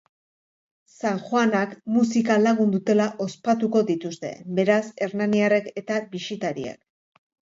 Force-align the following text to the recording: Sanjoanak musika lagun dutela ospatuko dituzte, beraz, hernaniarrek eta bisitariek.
Sanjoanak 0.99 1.75
musika 1.97 2.37
lagun 2.45 2.71
dutela 2.77 3.05
ospatuko 3.27 3.83
dituzte, 3.91 4.33
beraz, 4.61 4.81
hernaniarrek 5.07 5.71
eta 5.83 6.01
bisitariek. 6.17 7.23